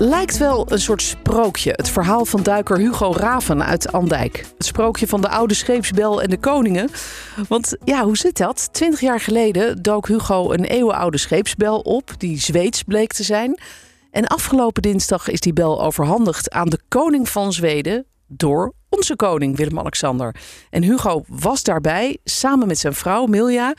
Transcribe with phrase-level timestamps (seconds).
[0.00, 1.72] Lijkt wel een soort sprookje.
[1.76, 4.46] Het verhaal van duiker Hugo Raven uit Andijk.
[4.56, 6.90] Het sprookje van de oude scheepsbel en de koningen.
[7.48, 8.68] Want ja, hoe zit dat?
[8.72, 12.12] Twintig jaar geleden dook Hugo een eeuwenoude scheepsbel op...
[12.18, 13.60] die Zweeds bleek te zijn.
[14.10, 18.06] En afgelopen dinsdag is die bel overhandigd aan de koning van Zweden...
[18.26, 20.34] door onze koning Willem-Alexander.
[20.70, 23.70] En Hugo was daarbij, samen met zijn vrouw Milja.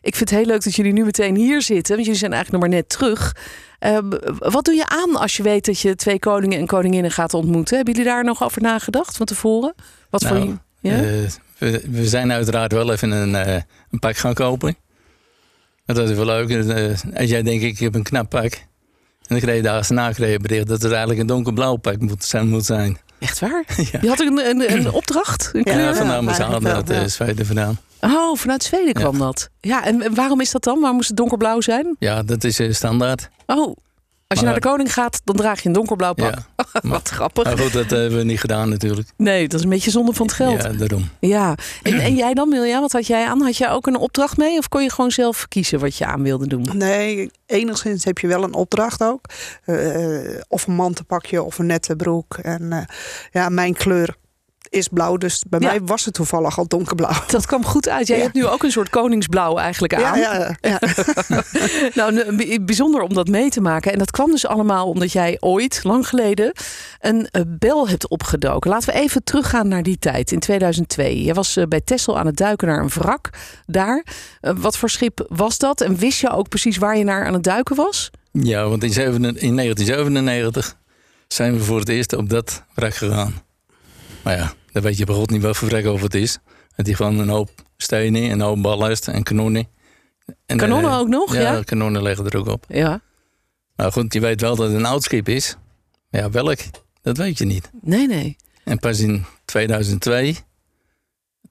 [0.00, 1.94] Ik vind het heel leuk dat jullie nu meteen hier zitten...
[1.94, 3.34] want jullie zijn eigenlijk nog maar net terug...
[3.80, 3.98] Uh,
[4.38, 7.76] wat doe je aan als je weet dat je twee koningen en koninginnen gaat ontmoeten?
[7.76, 9.74] Hebben jullie daar nog over nagedacht van tevoren?
[10.10, 10.54] Wat nou, voor je?
[10.88, 11.02] Ja?
[11.02, 13.54] Uh, we, we, zijn uiteraard wel even een, uh,
[13.90, 14.76] een pak gaan kopen.
[15.84, 16.50] Dat was wel leuk.
[17.12, 18.52] en jij denkt, ik heb een knap pak.
[18.52, 22.24] En dan kreeg je daar na kreeg bericht dat het eigenlijk een donkerblauw pak moet
[22.24, 22.48] zijn.
[22.48, 22.98] Moet zijn.
[23.18, 23.64] Echt waar?
[23.92, 23.98] ja.
[24.02, 25.50] Je had een, een, een opdracht?
[25.52, 25.78] Een kleur?
[25.78, 27.78] Ja, vanuit mijn zaal uit uh, Zweden vandaan.
[28.00, 29.18] Oh, vanuit Zweden kwam ja.
[29.18, 29.48] dat.
[29.60, 30.78] Ja, en waarom is dat dan?
[30.78, 31.96] Waarom moest het donkerblauw zijn?
[31.98, 33.28] Ja, dat is uh, standaard.
[33.46, 33.76] Oh,
[34.28, 36.34] als je maar, naar de koning gaat, dan draag je een donkerblauw pak.
[36.34, 37.44] Ja, Wat maar, grappig.
[37.44, 39.08] Maar goed, dat hebben we niet gedaan natuurlijk.
[39.16, 40.62] Nee, dat is een beetje zonde van het geld.
[40.62, 41.08] Ja, daarom.
[41.20, 43.40] Ja, en, en jij dan Milja, wat had jij aan?
[43.40, 44.58] Had jij ook een opdracht mee?
[44.58, 46.66] Of kon je gewoon zelf kiezen wat je aan wilde doen?
[46.72, 49.20] Nee, enigszins heb je wel een opdracht ook.
[49.66, 52.36] Uh, of een mantelpakje of een nette broek.
[52.36, 52.78] En uh,
[53.30, 54.16] ja, mijn kleur
[54.76, 55.16] is blauw.
[55.16, 55.66] Dus bij ja.
[55.66, 57.24] mij was het toevallig al donkerblauw.
[57.26, 58.06] Dat kwam goed uit.
[58.06, 58.22] Jij ja.
[58.22, 60.18] hebt nu ook een soort koningsblauw eigenlijk aan.
[60.18, 60.80] Ja, ja,
[61.94, 63.92] nou, bijzonder om dat mee te maken.
[63.92, 66.52] En dat kwam dus allemaal omdat jij ooit, lang geleden,
[67.00, 68.70] een bel hebt opgedoken.
[68.70, 71.24] Laten we even teruggaan naar die tijd, in 2002.
[71.24, 73.30] Je was bij Texel aan het duiken naar een wrak
[73.66, 74.04] daar.
[74.40, 75.80] Wat voor schip was dat?
[75.80, 78.10] En wist je ook precies waar je naar aan het duiken was?
[78.32, 80.76] Ja, want in 1997
[81.28, 83.34] zijn we voor het eerst op dat wrak gegaan.
[84.22, 86.38] Maar ja, dan weet je bij God niet wat voor vrek over het is.
[86.74, 89.68] Het is gewoon een hoop stenen, een hoop ballast en kanonnen.
[90.46, 91.40] En, kanonnen uh, ook nog, ja?
[91.40, 92.64] Ja, kanonnen leggen er ook op.
[92.68, 93.00] Ja.
[93.76, 95.56] Nou goed, je weet wel dat het een oud schip is.
[96.10, 96.58] Maar ja, welk?
[97.02, 97.70] Dat weet je niet.
[97.80, 98.36] Nee, nee.
[98.64, 100.36] En pas in 2002,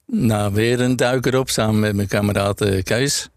[0.06, 3.28] nou weer een duiker op, samen met mijn kameraad uh, Kees.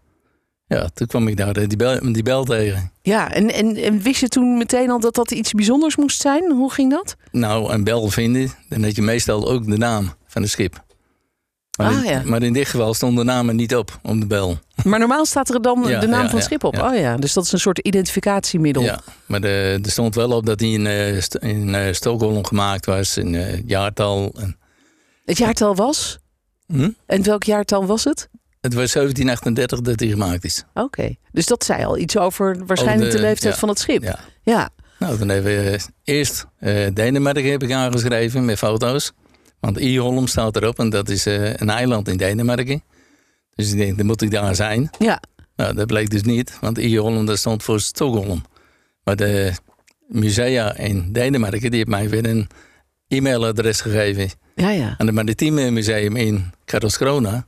[0.76, 2.92] Ja, toen kwam ik daar die bel, die bel tegen.
[3.02, 6.52] Ja, en, en, en, wist je toen meteen al dat dat iets bijzonders moest zijn?
[6.52, 7.16] Hoe ging dat?
[7.32, 10.84] Nou, een bel vinden, dan had je meestal ook de naam van het schip.
[11.76, 12.22] Maar, ah, in, ja.
[12.24, 14.58] maar in dit geval stond de naam er niet op, om de bel.
[14.84, 16.78] Maar normaal staat er dan Ja, de naam ja, van het schip op.
[16.78, 18.82] Oh ja, dus dat is een soort identificatiemiddel.
[18.82, 21.16] Ja, maar de, er stond wel op dat hij in, eh,
[21.50, 24.32] in eh, Stockholm gemaakt was, in eh, jaartal.
[24.38, 24.58] En,
[25.24, 26.18] Het jaartal was?
[26.66, 26.90] hm?
[27.06, 28.28] En welk jaartal was het?
[28.60, 30.64] Het was 1738 dat hij gemaakt is.
[30.74, 33.78] Oké, dus dat zei al iets over waarschijnlijk Over de, de- leeftijd ja, van het
[33.78, 34.02] schip.
[34.02, 34.18] Ja.
[34.42, 34.70] ja.
[34.98, 39.12] Nou, dan hebben we eerst eh, Denemarken heb ik aangeschreven met foto's.
[39.60, 42.82] Want Iholm staat erop en dat is eh, een eiland in Denemarken.
[43.54, 44.90] Dus ik denk, dan moet ik daar zijn.
[44.98, 45.22] Ja.
[45.56, 48.44] Nou, dat bleek dus niet, want Iholm dat stond voor Stockholm.
[49.04, 49.52] Maar de
[50.08, 52.48] musea in Denemarken, die heeft mij weer een
[53.08, 54.30] e-mailadres gegeven.
[54.54, 54.94] Ja, ja.
[54.98, 57.46] Aan het Maritieme Museum in Karlskrona.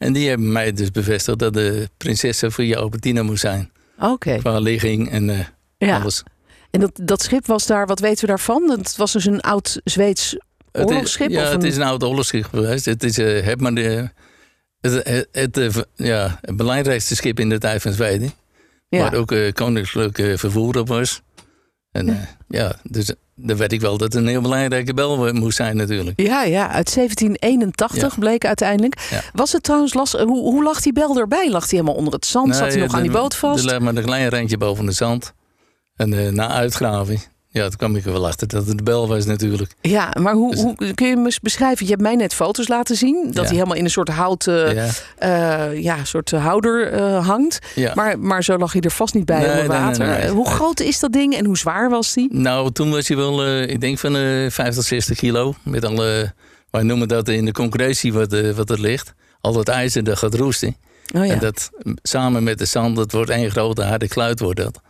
[0.00, 3.72] En die hebben mij dus bevestigd dat de prinses Sofia Albertina moest zijn.
[3.98, 4.36] Oké.
[4.38, 5.38] Qua ligging en eh,
[5.78, 6.00] Ja.
[6.00, 6.22] alles.
[6.70, 8.70] En dat, dat schip was daar, wat weten we daarvan?
[8.70, 10.38] Het was dus een oud Zweeds Het
[10.72, 11.30] is- oorlogsschip?
[11.30, 12.84] Ja, of het is een oud oorlogsschip geweest.
[12.84, 14.10] Het is eh, het, maar de,
[14.80, 18.30] het, het, het, eh, ja, het belangrijkste schip in de tijd van Zweden.
[18.88, 19.00] ja.
[19.00, 21.22] Waar ook koninklijk vervoer op was.
[21.92, 25.56] En ja, ja dus dan weet ik wel dat het een heel belangrijke bel moest
[25.56, 26.20] zijn natuurlijk.
[26.20, 29.06] Ja, ja, uit 1781 bleek uiteindelijk.
[29.10, 29.22] Ja.
[29.32, 29.92] Was het trouwens?
[29.92, 31.50] Hoe, hoe lag die bel erbij?
[31.50, 32.56] Lag hij helemaal onder het zand?
[32.56, 33.64] Zat hij nog aan die boot vast?
[33.64, 35.32] Er lag maar een klein randje boven de zand.
[35.96, 37.20] En eh, na uitgraving,
[37.52, 39.72] ja, toen kwam ik er wel achter dat het de bel was natuurlijk.
[39.80, 41.84] Ja, maar hoe, Dus- hoe kun je hem eens beschrijven?
[41.84, 43.22] Je hebt mij net foto's laten zien.
[43.26, 43.42] Dat Ja.
[43.42, 44.88] hij helemaal in een soort houten ja,
[45.18, 47.58] eh, ja, soort houder eh, hangt.
[47.74, 47.92] ja.
[47.94, 50.06] Maar, maar zo lag hij er vast niet bij Nee, onder nee, water.
[50.06, 50.16] nee.
[50.16, 52.28] Eh, Hoe groot is dat ding en hoe zwaar was die?
[52.34, 55.54] Nou, toen was hij wel, eh, ik denk van eh 50, 60 kilo.
[55.64, 56.32] Met alle,
[56.70, 59.14] wij noemen dat in de concurrentie wat, eh, wat er ligt.
[59.40, 60.76] Al dat ijzer dat gaat roesten.
[61.16, 61.32] Oh ja.
[61.32, 61.70] En dat
[62.02, 64.80] samen met de zand, dat wordt één grote harde kluit wordt dat.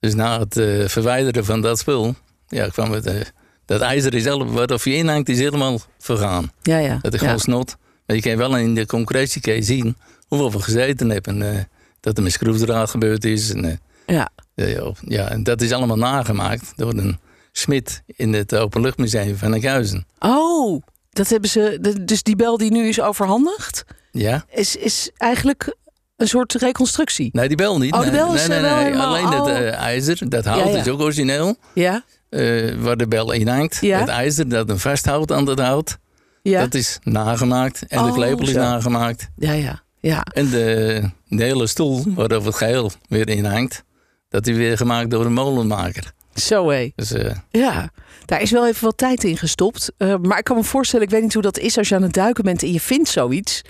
[0.00, 2.14] Dus na het eh, verwijderen van dat spul,
[2.48, 3.20] ja, kwam het, eh,
[3.64, 6.52] dat ijzer is zelf, wat of je inhangt, is helemaal vergaan.
[6.62, 6.98] ja, ja.
[7.02, 7.26] Dat is ja.
[7.26, 7.76] gewoon snot.
[8.06, 11.42] Maar je kan wel in de concurrentie kan je zien hoeveel we gezeten hebben.
[11.42, 11.64] En, eh,
[12.00, 13.52] dat er met schroefdraad gebeurd is.
[13.54, 14.30] En, Ja.
[14.54, 17.18] ja, ja, ja, en dat is allemaal nagemaakt door een
[17.52, 20.06] smid in het Openluchtmuseum van Enkhuizen.
[20.18, 21.94] Oh, dat hebben ze.
[22.04, 25.76] Dus die bel die nu is overhandigd, Ja, is, is eigenlijk
[26.20, 27.28] Een soort reconstructie.
[27.32, 27.92] Nee, die bel niet.
[27.94, 29.50] Oh, de nee, is, nee, nee, Alleen het oh.
[29.50, 30.78] eh, ijzer, dat hout Ja, ja.
[30.80, 31.56] is ook origineel.
[31.74, 33.78] Ja, eh, waar de bel in hangt.
[33.80, 33.98] Ja.
[33.98, 35.98] Het ijzer dat hem vasthoudt aan dat hout.
[36.42, 37.86] ja, Dat is nagemaakt.
[37.88, 38.58] En de Oh, klepel is zo.
[38.60, 39.28] nagemaakt.
[39.36, 39.82] ja, ja.
[40.00, 40.22] ja.
[40.22, 43.84] En de, de hele stoel waarover het geheel weer in hangt.
[44.28, 46.12] Dat is weer gemaakt door een molenmaker.
[46.34, 46.92] Zo hé.
[46.94, 47.90] Dus eh, Ja,
[48.24, 49.92] daar is wel even wat tijd in gestopt.
[50.22, 52.12] Maar ik kan me voorstellen, ik weet niet hoe dat is als je aan het
[52.12, 53.62] duiken bent en je vindt zoiets.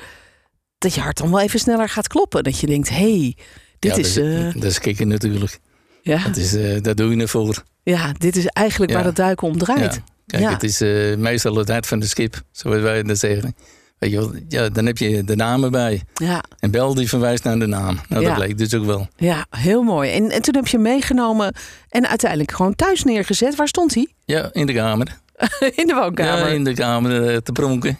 [0.80, 2.44] Dat je hart dan wel even sneller gaat kloppen.
[2.44, 3.36] Dat je denkt, hé, hey,
[3.78, 4.14] dit ja, is...
[4.14, 5.58] dat, dat is kicken natuurlijk.
[6.02, 7.62] ja, Dat, is, eh, dat doe je ervoor.
[7.82, 8.96] ja, dit is eigenlijk Ja.
[8.98, 9.94] waar het duiken om draait.
[10.26, 10.38] Ja.
[10.38, 13.54] Kijk, het is eh, meestal het hart van de skip, zoals wij dat zeggen.
[13.98, 16.02] Weet je wel, ja, dan heb je de namen bij.
[16.14, 18.00] Ja, En Bel die verwijst naar de naam.
[18.08, 19.08] Nou, dat bleek dus ook wel.
[19.16, 20.10] ja, heel mooi.
[20.10, 21.54] En, en toen heb je meegenomen
[21.88, 23.54] en uiteindelijk gewoon thuis neergezet.
[23.56, 24.08] Waar stond hij?
[24.24, 25.18] Ja, in de kamer.
[25.80, 26.46] in de woonkamer.
[26.48, 27.98] Ja, in de kamer eh, te pronken.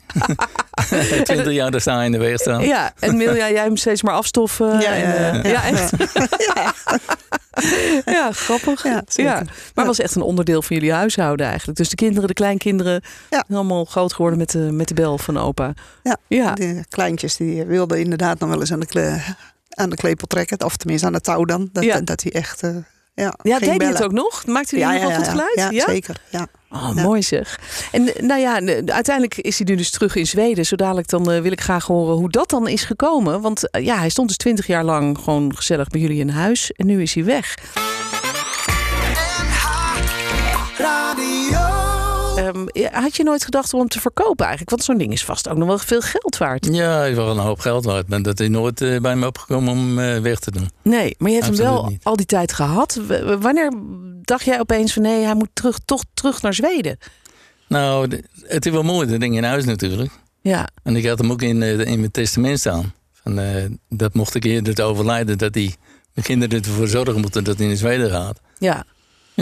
[1.24, 2.62] Twintig jaar daar sta je in de weg staan.
[2.64, 4.80] Ja, en Milja, jij hem steeds maar afstoffen.
[4.80, 5.48] Ja, en, ja, eh, ja.
[5.50, 5.92] ja, echt.
[8.16, 8.82] ja, grappig.
[8.84, 9.32] Ja, zeker.
[9.34, 9.44] Maar
[9.74, 11.78] het was echt een onderdeel van jullie huishouden eigenlijk.
[11.78, 13.44] Dus de kinderen, de kleinkinderen, Ja.
[13.50, 15.72] allemaal groot geworden met de, met de bel van opa.
[16.02, 16.16] Ja.
[16.28, 19.20] Ja, De kleintjes die wilden inderdaad nog wel eens aan de,
[19.70, 20.64] aan de klepel trekken.
[20.64, 21.68] Of tenminste aan de touw dan.
[21.72, 22.00] Dat, Ja.
[22.00, 22.70] dat hij echt eh,
[23.14, 24.02] ja, ja deed hij het bellen.
[24.02, 24.46] ook nog?
[24.46, 25.66] Maakte hij nog wel goed geluid?
[25.70, 26.20] Ja, zeker.
[26.30, 26.46] Ja.
[26.70, 27.02] Oh, Ja.
[27.02, 27.58] mooi zeg.
[27.92, 28.52] En eh, nou ja,
[28.86, 30.66] uiteindelijk is hij nu dus terug in Zweden.
[30.66, 33.40] Zo dadelijk dan eh, wil ik graag horen hoe dat dan is gekomen.
[33.40, 36.72] Want eh, ja, hij stond dus twintig jaar lang gewoon gezellig bij jullie in huis.
[36.72, 37.54] En nu is hij weg.
[42.72, 44.70] Ja, had je nooit gedacht om hem te verkopen eigenlijk?
[44.70, 46.68] Want zo'n ding is vast ook nog wel veel geld waard.
[46.72, 48.08] Ja, hij is wel een hoop geld waard.
[48.08, 50.70] Maar dat is nooit eh, bij me opgekomen om eh, weg te doen.
[50.82, 52.04] Nee, maar je hebt hem wel niet.
[52.04, 53.00] al die tijd gehad.
[53.06, 53.72] W- Wanneer
[54.22, 56.98] dacht jij opeens van nee, hij moet terug, toch terug naar Zweden?
[57.68, 60.10] Nou, het is wel mooi, dat ding in huis natuurlijk.
[60.40, 62.92] Ja, En ik had hem ook in, eh, in mijn testament staan.
[63.12, 63.40] Van,
[63.88, 65.74] dat mocht ik eerder te overlijden, dat die
[66.14, 68.40] mijn kinderen ervoor zorgen moeten dat hij in Zweden gaat.
[68.58, 68.84] ja,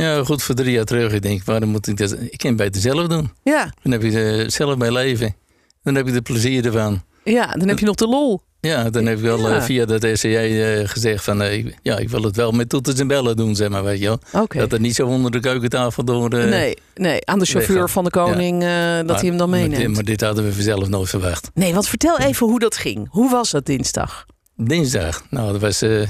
[0.00, 1.12] Ja, goed, voor drie jaar terug.
[1.12, 2.12] Ik denk, waarom moet ik dat?
[2.20, 3.30] Ik kan het beter zelf doen.
[3.42, 5.36] ja, Dan heb je er zelf bij leven.
[5.82, 7.02] Dan heb je er plezier ervan.
[7.24, 7.46] ja.
[7.52, 8.40] Dan heb je nog de lol.
[8.60, 9.56] Ja, dan heb ik wel Ja.
[9.56, 11.42] eh, via dat RCJ eh, gezegd van...
[11.42, 13.98] eh, ik- ja, ik wil het wel met toeters en bellen doen, zeg maar, weet
[14.00, 14.46] je wel.
[14.48, 16.30] Dat het niet zo onder de keukentafel door...
[16.30, 19.50] eh, Nee, nee, aan de chauffeur van de koning eh, dat maar- hij hem dan
[19.50, 19.80] maar meeneemt.
[19.82, 21.50] dit- Maar dit hadden we vanzelf nooit verwacht.
[21.54, 23.06] Nee, want vertel even hoe dat ging.
[23.10, 24.26] Hoe was dat dinsdag?
[24.56, 25.22] Dinsdag.
[25.30, 26.00] Nou, dat was, eh,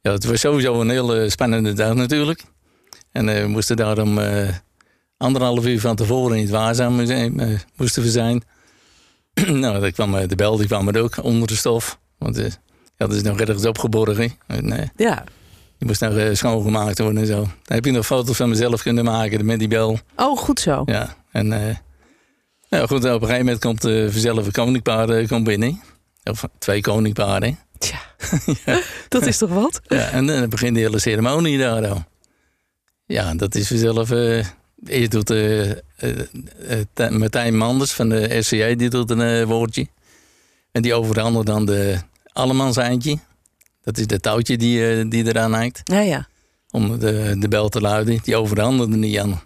[0.00, 2.42] ja, het was sowieso een hele spannende dag natuurlijk.
[3.12, 4.48] En eh, we moesten daarom eh
[5.16, 8.42] anderhalf uur van tevoren in het Waarzaammuseum eh, moesten we zijn.
[9.62, 11.98] nou, daar kwam, de bel die kwam er ook onder de stof.
[12.18, 12.48] Want ja,
[12.96, 14.32] dat is nog ergens opgeborgen.
[14.46, 15.24] En, Ja.
[15.78, 17.36] die moest nog schoongemaakt worden en zo.
[17.40, 19.98] Dan heb je nog foto's van mezelf kunnen maken met die bel.
[20.16, 20.82] Oh, goed zo.
[20.86, 21.48] Ja, en
[22.68, 25.80] nou goed, op een gegeven moment komt uh, vanzelf een koninkpaar komt binnen.
[26.24, 27.58] Of twee koninkparen.
[27.78, 27.98] Tja,
[29.08, 29.80] dat is toch wat?
[29.88, 32.04] Ja, en dan begint de hele ceremonie daar al.
[33.10, 34.10] Ja, dat is vanzelf...
[34.10, 34.46] eh
[34.84, 39.88] eerst doet eh, eh, Martijn Manders van de RCJ die doet een woordje.
[40.72, 41.98] En die overhandigt dan de
[42.32, 43.18] allemans eindje.
[43.82, 45.80] Dat is de touwtje die, die eraan hangt.
[45.84, 46.28] Ja, ja.
[46.70, 48.18] Om de, de bel te luiden.
[48.22, 49.40] Die overhandigde niet aan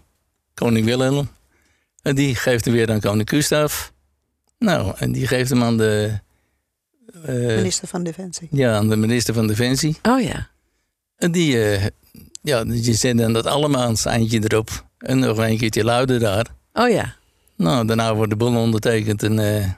[0.54, 1.28] koning Wilhelm.
[2.02, 3.92] En die geeft hem weer aan koning Gustaf.
[4.58, 6.22] Nou, en die geeft hem aan de...
[7.26, 8.48] Minister van Defensie.
[8.50, 9.96] ja, aan de minister van Defensie.
[10.02, 10.48] Oh ja.
[11.16, 11.56] En die,
[12.44, 14.84] ja, je zet dan dat allemaal eindje erop.
[14.98, 16.46] En nog een keertje luiden daar.
[16.72, 17.14] Oh ja.
[17.56, 19.68] Nou, daarna wordt de bon ondertekend en eh,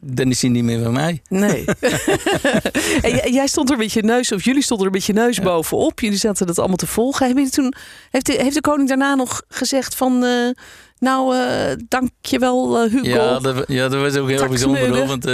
[0.00, 1.22] dan is hij niet meer van mij.
[1.28, 1.64] Nee.
[3.02, 6.00] en jij- stond er met je neus, of jullie stonden er met je neus bovenop.
[6.00, 7.26] Jullie zaten dat allemaal te volgen.
[7.26, 7.74] Hebben jullie toen,
[8.10, 10.24] heeft, de, heeft de koning daarna nog gezegd van...
[10.24, 10.50] eh,
[10.98, 13.08] nou, eh dankjewel uh, Hugo.
[13.08, 15.06] Ja dat, ja, dat was ook heel bijzonder hoor.
[15.06, 15.24] Want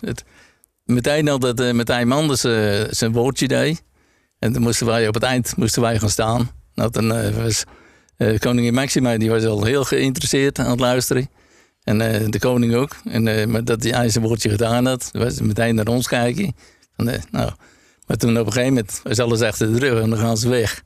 [0.00, 0.24] het,
[0.84, 2.40] meteen al dat uh, Martijn Manders
[2.96, 3.82] zijn woordje deed.
[4.42, 6.50] En dan moesten wij op het eind moesten wij gaan staan.
[6.74, 7.64] Nou, dan eh, was
[8.16, 11.28] eh, koningin Maxima, die was al heel geïnteresseerd aan het luisteren.
[11.84, 12.96] En eh, de koning ook.
[13.04, 16.54] En, eh, maar dat hij zijn woordje gedaan had, was meteen naar ons kijken.
[16.96, 17.50] Van, eh, nou,
[18.06, 20.48] maar toen op een gegeven moment was alles achter de rug en dan gaan ze
[20.48, 20.82] weg.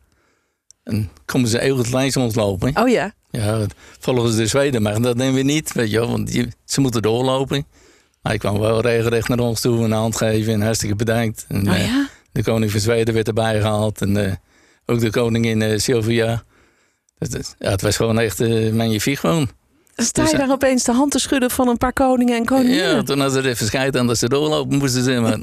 [0.82, 2.76] En komen ze eeuwig langs ons lopen.
[2.76, 3.14] Oh ja.
[3.30, 3.66] Ja,
[3.98, 7.02] volgens de Zweden mag dat nemen we niet, weet je wel, want die, ze moeten
[7.02, 7.66] doorlopen.
[8.22, 11.44] Maar hij kwam wel regelrecht naar ons toe, een hand geven en hartstikke bedankt.
[11.48, 12.08] En, Oh ja.
[12.36, 14.32] De koning van Zweden werd erbij gehaald en eh,
[14.86, 16.42] ook de koningin eh Sylvia.
[17.18, 19.50] Dat- ja, het was gewoon echt eh magnifiek gewoon.
[19.96, 22.94] Sta je Dus, daar opeens de hand te schudden van een paar koningen en koninginnen.
[22.96, 25.12] Ja, toen hadden ze er even scheid aan dat ze doorlopen moesten ze.
[25.12, 25.38] Maar,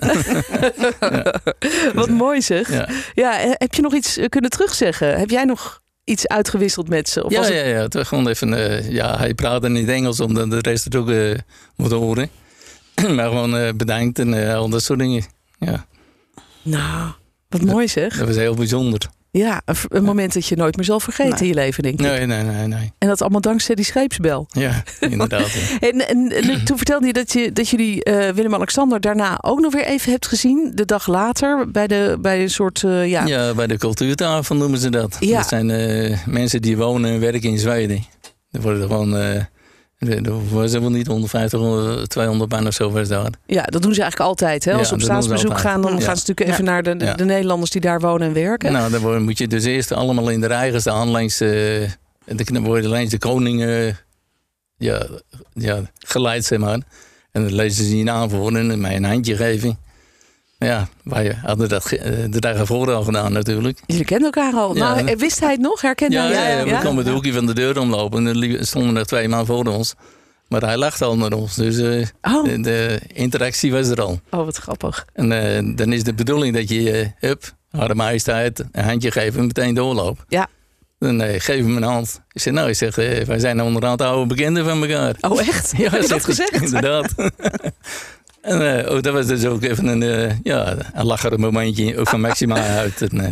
[1.94, 2.70] Wat mooi zeg.
[2.72, 2.90] Ja.
[3.14, 3.56] ja.
[3.58, 5.20] heb je nog iets kunnen terugzeggen?
[5.20, 7.24] Heb jij nog iets uitgewisseld met ze?
[7.24, 10.20] Of Ja, was het- ja, ja, het was gewoon even, ja, hij praatte niet Engels
[10.20, 11.38] omdat de rest het ook eh
[11.76, 12.30] moet horen.
[13.16, 15.24] maar gewoon eh, bedankt en al dat soort dingen.
[15.60, 15.86] Ja.
[16.64, 17.12] Nou,
[17.50, 18.18] wat mooi zeg.
[18.18, 19.10] Dat was heel bijzonder.
[19.38, 22.06] Ja, een, moment dat je nooit meer zal vergeten in je leven, denk ik.
[22.06, 22.94] Nee, nee, nee, nee.
[22.98, 24.48] En dat allemaal dankzij die scheepsbel.
[24.52, 25.52] Ja, inderdaad.
[25.52, 25.80] ja.
[25.90, 29.74] En, en, en toen vertelde je dat, je, dat jullie eh, Willem-Alexander daarna ook nog
[29.74, 30.72] weer even hebt gezien.
[30.74, 34.80] De dag later bij, de, bij een soort, eh, ja, Ja, bij de cultuurtafel noemen
[34.80, 35.18] ze dat.
[35.20, 35.38] Ja.
[35.38, 38.04] Dat zijn eh, mensen die wonen en werken in Zweden.
[38.52, 39.46] Er worden er gewoon,
[40.52, 43.30] was er wel niet 150, 100, 200 man of zo was daar.
[43.46, 44.66] ja, dat doen ze eigenlijk altijd.
[44.66, 44.72] Hè?
[44.74, 46.00] Als Ja, ze op dat ze staatsbezoek gaan, dan Ja.
[46.00, 46.72] gaan ze natuurlijk even Ja.
[46.72, 47.14] naar de, de, Ja.
[47.14, 48.72] de Nederlanders die daar wonen en werken.
[48.72, 51.92] Nou, dan moet je dus eerst allemaal in de rij staan langs, eh, de,
[52.44, 53.88] dan worden langs de koning eh,
[54.78, 55.08] ja,
[55.54, 56.80] ja, geleid, zeg maar.
[57.32, 59.78] En dan lezen ze je naam voor en mij een handje geven.
[60.64, 63.80] Ja, wij hadden dat eh, de dag ervoor al gedaan natuurlijk.
[63.86, 64.76] Jullie kennen elkaar al.
[64.76, 65.02] Ja.
[65.02, 65.82] Nou, wist hij het nog?
[65.82, 66.70] Herkende Ja, hij ja, het?
[66.70, 69.66] we kwamen het hoekje van de deur omlopen en er stonden er twee man voor
[69.66, 69.94] ons.
[70.48, 74.20] Maar hij lachte al naar ons, dus eh, Oh, de, de interactie was er al.
[74.30, 75.06] oh, wat grappig.
[75.14, 79.40] En eh, dan is de bedoeling dat je, eh hup, Hare Majesteit, een handje geven
[79.40, 80.22] en meteen doorloopt.
[80.28, 80.48] Ja.
[81.00, 82.22] Dan eh, geef hem een hand.
[82.32, 85.16] Ik zeg, nou, ik zeg, eh, wij zijn onderhand oude bekenden van elkaar.
[85.22, 85.74] Oh, echt?
[85.78, 86.62] Ja, Heb je dat gezegd?
[86.62, 87.14] Inderdaad.
[88.44, 92.08] en eh, oh, dat was dus ook even een, eh ja, een lacherig momentje, ook
[92.10, 93.02] van Maxima uit.
[93.02, 93.32] En, eh,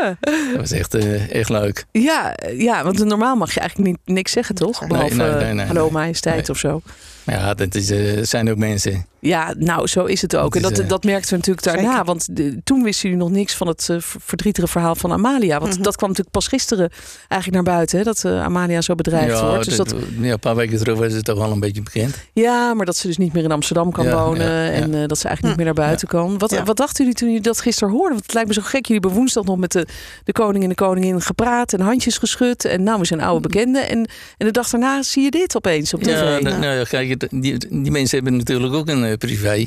[0.00, 0.16] Ja.
[0.20, 0.94] dat was echt,
[1.30, 1.84] echt leuk.
[1.92, 4.86] Ja, ja, want normaal mag je eigenlijk niet, niks zeggen, toch?
[4.86, 6.80] Behalve nee, nee, nee, hallo majesteit of zo.
[7.24, 9.06] Maar ja, dat is, het zijn ook mensen.
[9.26, 10.56] Ja, nou, zo is het ook.
[10.56, 11.90] En dat, eh, dat merkten we natuurlijk daarna.
[11.90, 12.04] zeker.
[12.04, 15.58] Want de- toen wisten jullie nog niks van het eh, verdrietige verhaal van Amalia.
[15.60, 15.82] Want Mhm.
[15.82, 16.90] dat kwam natuurlijk pas gisteren
[17.28, 17.98] eigenlijk naar buiten.
[17.98, 19.64] Hè, dat eh, Amalia zo bedreigd ja, wordt.
[19.64, 22.14] Dus dat, dat- ja, een paar weken terug was het toch wel een beetje bekend.
[22.32, 24.46] ja, maar dat ze dus niet meer in Amsterdam kan Ja, wonen.
[24.52, 24.70] ja.
[24.70, 26.38] En dat ze eigenlijk niet meer naar buiten kan.
[26.38, 28.10] Wat, wat dachten jullie toen jullie dat gisteren hoorden?
[28.12, 28.86] Want het lijkt me zo gek.
[28.86, 29.86] Jullie hebben woensdag nog met de,
[30.24, 31.72] de koning en de koningin gepraat.
[31.72, 32.64] En handjes geschud.
[32.64, 33.88] En nou, we zijn oude bekenden.
[33.88, 33.98] En,
[34.38, 36.10] en de dag daarna zie je dit opeens op tv.
[36.10, 39.66] Ja, dat- nou ja, kijk, het- die, die mensen hebben natuurlijk ook een privé.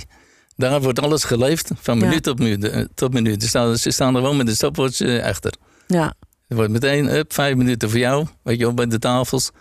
[0.55, 2.05] Daar wordt alles geleefd, van Ja.
[2.05, 2.63] minuut tot minuut.
[2.69, 3.41] eh, tot minuut.
[3.41, 5.53] Ze, staan, ze staan er gewoon met de stopwatch eh, achter.
[5.87, 6.13] ja.
[6.47, 8.27] Er wordt meteen, up, vijf minuten voor jou.
[8.43, 9.51] Weet je, op bij de tafels.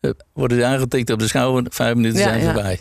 [0.00, 1.72] Up, worden ze aangetikt op de schouder.
[1.72, 2.44] Vijf minuten Ja, zijn ja.
[2.52, 2.80] voorbij.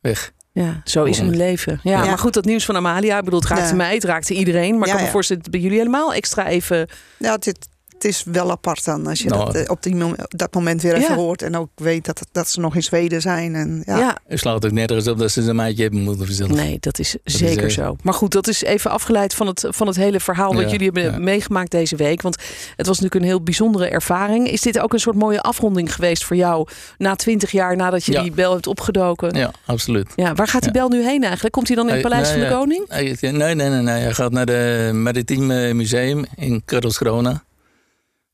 [0.00, 0.32] Weg.
[0.52, 1.80] Ja, zo is hun leven.
[1.82, 2.04] Ja, Ja.
[2.06, 3.74] maar goed, dat nieuws van Amalia, ik bedoel, het raakte Ja.
[3.74, 4.70] mij, het raakte iedereen.
[4.72, 5.10] Maar ik Ja, kan me ja.
[5.12, 6.88] voorstellen, bij jullie helemaal extra even...
[7.18, 10.16] Ja, dit, het is wel apart dan als je Nou, dat eh, op die mom-
[10.28, 11.14] dat moment weer even Ja.
[11.14, 11.42] hoort.
[11.42, 13.54] En ook weet dat, dat ze nog in Zweden zijn.
[13.54, 14.16] En, Ja, ja.
[14.28, 16.56] Er slaat ook nergens op dat ze een meidje hebben moeten verzinnen.
[16.56, 17.96] nee, dat is zeker eh, zo.
[18.02, 20.84] Maar goed, dat is even afgeleid van het, van het hele verhaal wat Ja, jullie
[20.92, 21.18] hebben ja.
[21.18, 22.22] meegemaakt deze week.
[22.22, 22.36] Want
[22.76, 24.50] het was natuurlijk een heel bijzondere ervaring.
[24.50, 28.12] Is dit ook een soort mooie afronding geweest voor jou na twintig jaar nadat je
[28.12, 28.22] Ja.
[28.22, 29.34] die bel hebt opgedoken?
[29.34, 29.40] Ja.
[29.40, 30.12] Ja, absoluut.
[30.34, 30.78] waar gaat die Ja.
[30.80, 31.52] bel nu heen eigenlijk?
[31.54, 32.58] Komt hij dan in het Paleis nee, van de ja.
[32.58, 32.88] Koning?
[32.88, 34.02] Nee, nee, nee, nee.
[34.02, 37.44] Hij gaat naar het Maritiem eh, Museum in Karlskrona.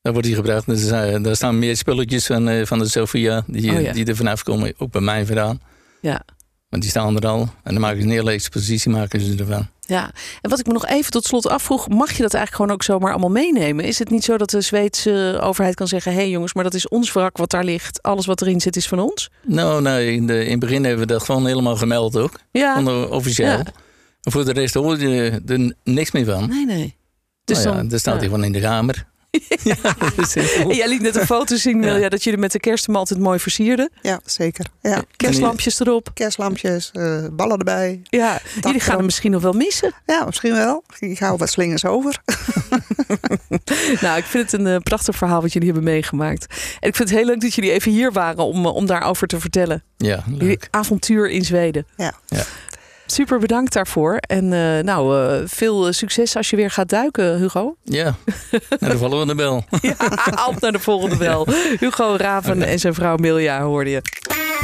[0.02, 0.66] Daar wordt hij gebracht.
[0.66, 3.92] Dus, eh, daar staan meer spulletjes van, eh, van de Sofia die, Oh, ja.
[3.92, 4.72] die er vanaf komen.
[4.78, 5.60] Ook bij mij vandaan.
[6.00, 6.22] Ja.
[6.68, 7.40] Want die staan er al.
[7.40, 9.68] En dan maken ze een hele expositie maken ze ervan.
[9.80, 12.70] Ja, en wat ik me nog even tot slot afvroeg, mag je dat eigenlijk gewoon
[12.70, 13.84] ook zomaar allemaal meenemen?
[13.84, 16.74] Is het niet zo dat de Zweedse overheid kan zeggen: hé hey jongens, maar dat
[16.74, 19.30] is ons wrak wat daar ligt, alles wat erin zit is van ons?
[19.46, 22.32] Nou, nou in, de, in het begin hebben we dat gewoon helemaal gemeld ook.
[22.50, 23.48] Ja, Onder officieel.
[23.48, 23.64] Ja.
[24.22, 26.48] En voor de rest hoor je er niks meer van.
[26.48, 26.96] nee, nee.
[27.44, 28.20] Dus nou ja, dan, dan staat ja.
[28.20, 29.06] hij gewoon in de kamer.
[29.64, 29.76] ja.
[30.68, 32.08] En jij liet net een foto zien, Ja.
[32.08, 33.90] Dat jullie met de kerstboom altijd mooi versierden.
[34.02, 34.66] ja, zeker.
[34.82, 35.02] Ja.
[35.16, 36.10] Kerstlampjes erop.
[36.14, 38.00] Kerstlampjes, eh, ballen erbij.
[38.02, 39.92] Ja, jullie gaan hem misschien nog wel missen.
[40.06, 40.84] Ja, misschien wel.
[40.98, 42.20] Ik hou wat slingers over.
[44.00, 46.46] Nou, ik vind het een eh, prachtig verhaal wat jullie hebben meegemaakt.
[46.80, 49.26] En ik vind het heel leuk dat jullie even hier waren om, eh, om daarover
[49.26, 49.82] te vertellen.
[49.96, 51.86] Ja, Jullie avontuur in Zweden.
[51.96, 52.14] Ja.
[52.26, 52.42] Ja.
[53.12, 54.16] Super bedankt daarvoor.
[54.16, 57.76] En eh, nou, eh, veel eh, succes als je weer gaat duiken, Hugo.
[57.82, 58.14] Ja,
[58.80, 59.64] naar de volgende bel.
[59.80, 59.96] Ja,
[60.48, 61.46] op naar de volgende bel.
[61.78, 64.02] Hugo Raven en zijn vrouw Milja hoorde je.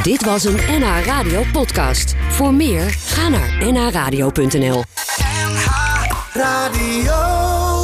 [0.02, 2.14] Dit was een NH Radio podcast.
[2.30, 4.84] Voor meer, ga naar nhradio.nl.
[6.32, 7.77] Radio.